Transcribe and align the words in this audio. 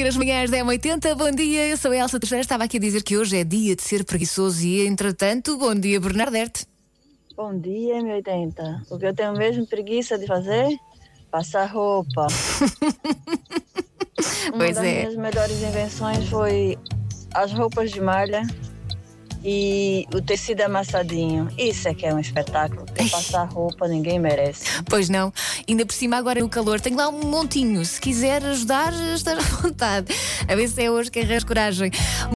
ouvir 0.00 0.08
as 0.08 0.16
manhãs 0.16 0.50
da 0.50 0.56
M80. 0.58 1.14
Bom 1.14 1.30
dia, 1.30 1.68
eu 1.68 1.76
sou 1.76 1.90
a 1.90 1.96
Elsa 1.96 2.18
Teixeira. 2.18 2.40
Estava 2.40 2.64
aqui 2.64 2.78
a 2.78 2.80
dizer 2.80 3.02
que 3.02 3.18
hoje 3.18 3.36
é 3.36 3.44
dia 3.44 3.76
de 3.76 3.82
ser 3.82 4.02
preguiçoso 4.02 4.64
e, 4.64 4.86
entretanto, 4.86 5.58
bom 5.58 5.74
dia, 5.74 6.00
Bernadette. 6.00 6.66
Bom 7.36 7.58
dia, 7.58 7.96
M80. 7.96 8.86
O 8.90 8.98
que 8.98 9.04
eu 9.04 9.14
tenho 9.14 9.34
mesmo 9.34 9.66
preguiça 9.66 10.18
de 10.18 10.26
fazer? 10.26 10.74
Passar 11.30 11.66
roupa. 11.66 12.28
Uma 14.48 14.58
Pois 14.58 14.76
das 14.76 14.84
é. 14.84 15.00
minhas 15.00 15.16
melhores 15.16 15.62
invenções 15.62 16.26
foi 16.28 16.78
as 17.34 17.52
roupas 17.52 17.90
de 17.90 18.00
malha 18.00 18.42
e 19.44 20.06
o 20.14 20.20
tecido 20.20 20.62
amassadinho. 20.62 21.48
Isso 21.56 21.88
é 21.88 21.94
que 21.94 22.06
é 22.06 22.14
um 22.14 22.18
espetáculo. 22.18 22.84
Porque 22.86 23.08
passar 23.08 23.44
roupa 23.44 23.88
ninguém 23.88 24.18
merece. 24.18 24.64
Pois 24.88 25.08
não, 25.08 25.32
ainda 25.68 25.86
por 25.86 25.94
cima 25.94 26.16
agora 26.16 26.40
no 26.40 26.48
calor, 26.48 26.80
tenho 26.80 26.96
lá 26.96 27.08
um 27.08 27.22
montinho. 27.24 27.84
Se 27.84 28.00
quiser 28.00 28.44
ajudar, 28.44 28.92
estar 29.14 29.36
à 29.38 29.40
vontade. 29.40 30.14
A 30.48 30.54
ver 30.54 30.68
se 30.68 30.82
é 30.82 30.90
hoje 30.90 31.10
que 31.10 31.20
arranjo 31.20 31.46
coragem. 31.46 31.90